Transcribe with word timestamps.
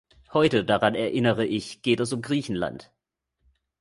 Heute, 0.33 0.65
daran 0.65 0.95
erinnere 0.95 1.45
ich, 1.45 1.83
geht 1.83 1.99
es 1.99 2.11
um 2.11 2.23
Griechenland. 2.23 2.91